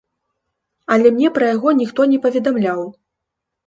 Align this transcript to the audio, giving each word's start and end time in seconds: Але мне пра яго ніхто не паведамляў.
Але 0.95 1.13
мне 1.19 1.33
пра 1.37 1.53
яго 1.55 1.77
ніхто 1.85 2.01
не 2.17 2.23
паведамляў. 2.27 2.79